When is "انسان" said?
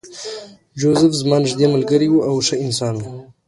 2.65-2.93